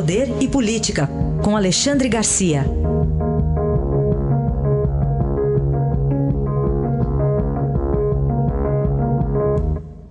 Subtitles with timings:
[0.00, 1.06] Poder e Política,
[1.44, 2.62] com Alexandre Garcia.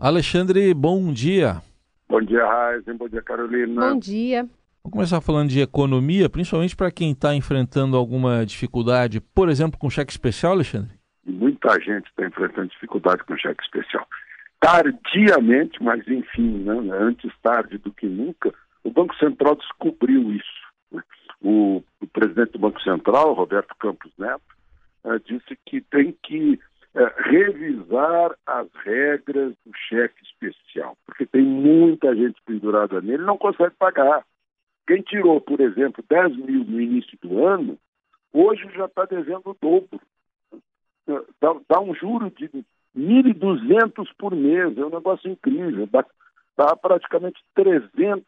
[0.00, 1.60] Alexandre, bom dia.
[2.08, 2.96] Bom dia, Raizen.
[2.96, 3.90] Bom dia, Carolina.
[3.90, 4.48] Bom dia.
[4.82, 9.90] Vamos começar falando de economia, principalmente para quem está enfrentando alguma dificuldade, por exemplo, com
[9.90, 10.92] cheque especial, Alexandre?
[11.26, 14.08] Muita gente está enfrentando dificuldade com cheque especial.
[14.58, 18.50] Tardiamente, mas enfim, né, antes tarde do que nunca,
[18.84, 20.62] o Banco Central descobriu isso.
[20.92, 21.02] Né?
[21.42, 24.42] O, o, presidente do Banco Central, Roberto Campos Neto,
[25.04, 26.60] uh, disse que tem que
[26.94, 33.74] uh, revisar as regras do cheque especial, porque tem muita gente pendurada nele não consegue
[33.76, 34.24] pagar.
[34.86, 37.78] Quem tirou, por exemplo, 10 mil no início do ano,
[38.32, 40.00] hoje já está devendo o dobro.
[41.40, 42.48] Dá, dá um juro de
[42.96, 45.86] 1.200 por mês, é um negócio incrível,
[46.56, 48.24] dá praticamente 300%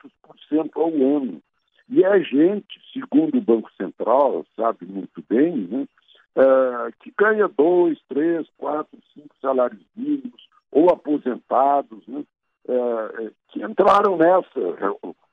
[0.75, 1.41] ao ano.
[1.89, 5.87] E é gente, segundo o Banco Central, sabe muito bem, né,
[6.35, 12.24] é, que ganha dois, três, quatro, cinco salários mínimos, ou aposentados, né,
[12.68, 14.61] é, que entraram nessa.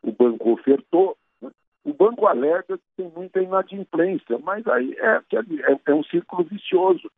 [0.04, 1.50] O banco ofertou, né,
[1.84, 7.10] o banco alega que tem muita inadimplência, mas aí é, é, é um círculo vicioso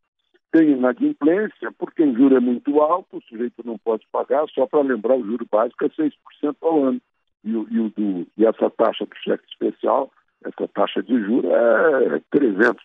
[0.55, 4.79] tem inadimplência, porque o juro é muito alto, o sujeito não pode pagar, só para
[4.81, 7.01] lembrar, o juro básico é 6% ao ano.
[7.43, 10.09] E, e, o do, e essa taxa do cheque especial,
[10.45, 12.77] essa taxa de juro é 300%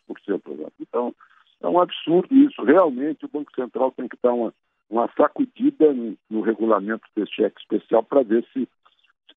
[0.46, 0.72] ao ano.
[0.80, 1.14] Então,
[1.62, 2.60] é um absurdo isso.
[2.64, 4.52] Realmente, o Banco Central tem que dar uma,
[4.91, 8.68] uma sacudida no, no regulamento desse cheque especial para ver se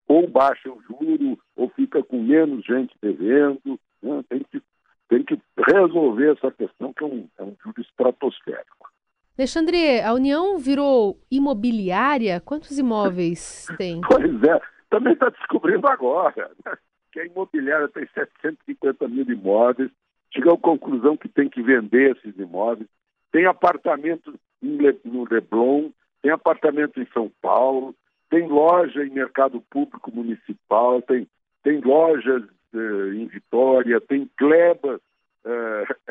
[0.08, 3.80] ou baixa o juro, ou fica com menos gente devendo.
[4.02, 4.24] Né?
[4.28, 4.62] Tem que
[5.08, 8.92] tem que resolver essa questão, que é um, é um juro estratosférico.
[9.38, 12.40] Alexandre, a União virou imobiliária?
[12.40, 14.02] Quantos imóveis tem?
[14.02, 16.78] Pois é, também está descobrindo agora né?
[17.12, 19.90] que a imobiliária tem 750 mil imóveis,
[20.34, 22.88] chegou à conclusão que tem que vender esses imóveis.
[23.32, 25.90] Tem apartamento no Leblon,
[26.22, 27.96] tem apartamento em São Paulo,
[28.30, 31.28] tem loja em mercado público municipal, tem,
[31.64, 32.44] tem lojas
[32.74, 35.13] eh, em Vitória, tem glebas eh,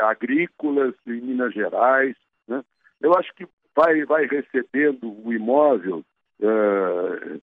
[0.03, 2.17] agrícolas em Minas Gerais.
[2.47, 2.63] Né?
[3.01, 6.05] Eu acho que vai, vai recebendo o imóvel
[6.41, 7.39] eh,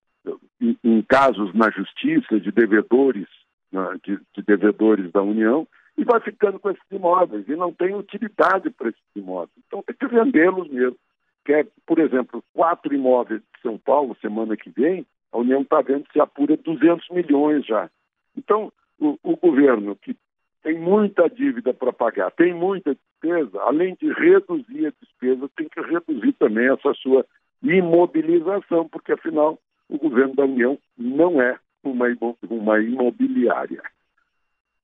[0.61, 3.27] em, em, casos na justiça de devedores,
[3.71, 7.95] né, de, de devedores da União, e vai ficando com esses imóveis e não tem
[7.95, 9.51] utilidade para esses imóveis.
[9.67, 10.97] Então tem que vendê-los mesmo.
[11.45, 16.05] Quer, por exemplo, quatro imóveis de São Paulo, semana que vem, a União está vendo
[16.11, 17.89] se apura 200 milhões já.
[18.37, 20.15] Então, o, o governo, que
[20.63, 25.81] tem muita dívida para pagar, tem muita despesa, além de reduzir a despesa, tem que
[25.81, 27.25] reduzir também essa sua
[27.63, 32.07] imobilização, porque afinal o governo da União não é uma,
[32.49, 33.81] uma imobiliária.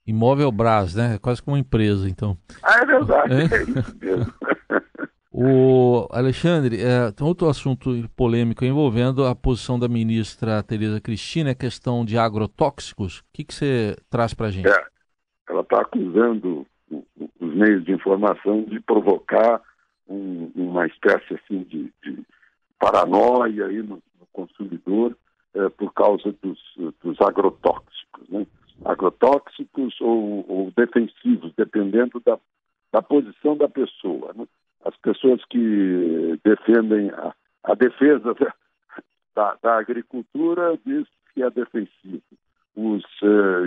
[0.08, 1.16] Imóvel Brás, né?
[1.16, 2.38] É quase como uma empresa, então.
[2.62, 4.34] Ah, é verdade, é, é isso mesmo.
[5.38, 11.56] O Alexandre, é, tem outro assunto polêmico envolvendo a posição da ministra Tereza Cristina, a
[11.56, 13.19] questão de agrotóxicos.
[13.19, 14.69] O que, que você traz para a gente?
[14.69, 14.86] É,
[15.50, 19.61] ela está acusando os meios de informação de provocar
[20.07, 22.23] um, uma espécie assim de, de
[22.79, 25.17] paranoia aí no, no consumidor
[25.53, 26.59] é, por causa dos,
[27.01, 28.45] dos agrotóxicos, né?
[28.83, 32.38] agrotóxicos ou, ou defensivos, dependendo da,
[32.91, 34.33] da posição da pessoa.
[34.35, 34.45] Né?
[34.85, 37.33] as pessoas que defendem a,
[37.63, 38.35] a defesa
[39.35, 42.22] da, da, agricultura diz que é defensivo.
[42.75, 43.66] Os, uh,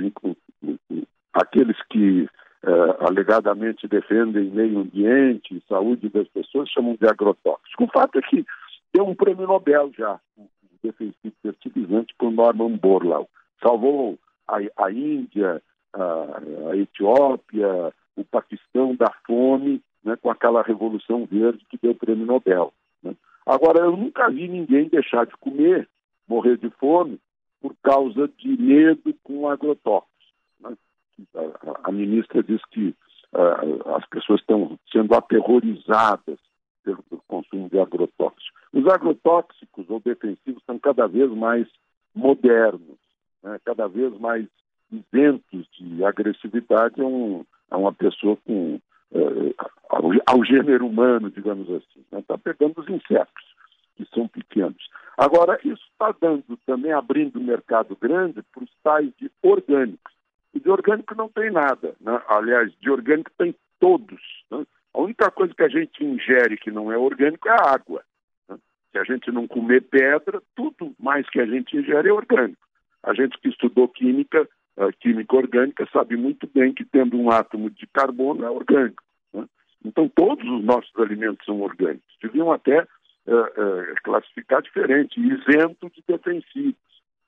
[3.28, 7.84] alegadamente defendem meio ambiente saúde das pessoas chamam de agrotóxico.
[7.84, 8.44] O fato é que
[8.92, 10.46] deu um prêmio Nobel já, um
[10.82, 13.28] defensivo fertilizante, por Norman Borlaug.
[13.62, 15.62] Salvou a, a Índia,
[15.92, 21.96] a, a Etiópia, o Paquistão da fome né, com aquela Revolução Verde que deu o
[21.96, 22.72] prêmio Nobel.
[23.02, 23.14] Né?
[23.44, 25.86] Agora, eu nunca vi ninguém deixar de comer,
[26.26, 27.20] morrer de fome,
[27.60, 30.32] por causa de medo com agrotóxicos.
[30.60, 30.74] Né?
[31.34, 32.94] A, a, ministra diz que
[33.32, 36.38] uh, as pessoas estão sendo aterrorizadas
[36.84, 38.50] pelo, consumo de agrotóxicos.
[38.72, 41.66] Os agrotóxicos ou defensivos são cada vez mais
[42.14, 42.98] modernos,
[43.42, 43.58] né?
[43.64, 44.46] cada vez mais
[44.90, 48.80] isentos de agressividade a, um, a uma pessoa com
[49.12, 49.54] uh,
[49.88, 52.00] ao, ao, gênero humano, digamos assim.
[52.00, 52.24] Está né?
[52.26, 53.44] Tá pegando os insetos,
[53.96, 54.88] que são pequenos.
[55.16, 60.17] Agora, isso está dando também, abrindo um mercado grande para os tais de orgânicos.
[60.54, 61.94] E de orgânico não tem nada.
[62.00, 62.20] Né?
[62.28, 64.20] Aliás, de orgânico tem todos.
[64.50, 64.64] Né?
[64.94, 68.02] A única coisa que a gente ingere que não é orgânico é a água.
[68.48, 68.56] Né?
[68.92, 72.66] Se a gente não comer pedra, tudo mais que a gente ingere é orgânico.
[73.02, 74.48] A gente que estudou química
[74.78, 79.02] uh, química orgânica sabe muito bem que tendo um átomo de carbono é orgânico.
[79.32, 79.46] Né?
[79.84, 82.16] Então todos os nossos alimentos são orgânicos.
[82.22, 86.76] Deviam até uh, uh, classificar diferente, isento de defensivos.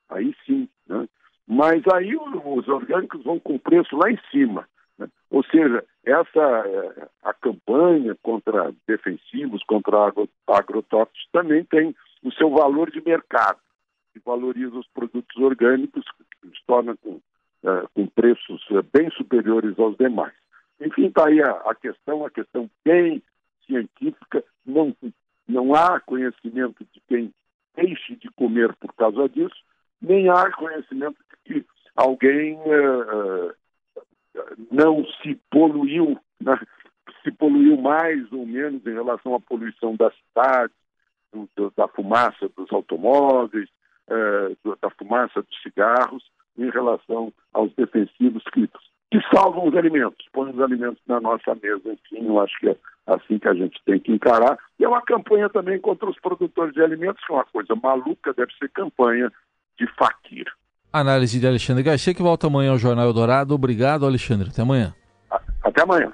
[0.09, 0.67] Aí sim.
[0.87, 1.07] Né?
[1.51, 4.65] Mas aí os orgânicos vão com preço lá em cima.
[4.97, 5.09] Né?
[5.29, 10.13] Ou seja, essa a campanha contra defensivos, contra
[10.47, 11.93] agrotóxicos também tem
[12.23, 13.59] o seu valor de mercado,
[14.13, 16.05] que valoriza os produtos orgânicos,
[16.41, 20.33] que os torna com, uh, com preços uh, bem superiores aos demais.
[20.79, 23.21] Enfim, está aí a, a, questão, a questão bem
[23.65, 24.95] científica, não,
[25.45, 27.33] não há conhecimento de quem
[27.75, 29.61] deixe de comer por causa disso,
[30.01, 31.65] nem há conhecimento de que
[31.95, 33.53] alguém uh,
[34.71, 36.59] não se poluiu, né?
[37.23, 40.75] se poluiu mais ou menos em relação à poluição das cidades,
[41.31, 43.69] do, do, da fumaça dos automóveis,
[44.63, 46.23] do, da fumaça dos cigarros,
[46.57, 48.67] em relação aos defensivos que,
[49.11, 51.93] que salvam os alimentos, põem os alimentos na nossa mesa.
[51.93, 52.77] Enfim, eu acho que é
[53.07, 54.57] assim que a gente tem que encarar.
[54.79, 58.33] E é uma campanha também contra os produtores de alimentos, que é uma coisa maluca,
[58.33, 59.31] deve ser campanha
[59.79, 60.45] de faquir.
[60.93, 63.53] Análise de Alexandre Garcia, que volta amanhã ao Jornal Eldorado.
[63.55, 64.49] Obrigado, Alexandre.
[64.49, 64.93] Até amanhã.
[65.63, 66.11] Até amanhã.